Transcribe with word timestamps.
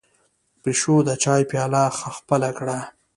پيشو 0.61 0.95
د 1.07 1.09
چای 1.23 1.41
پياله 1.51 1.83
خپله 2.17 2.49
کړه. 2.57 2.79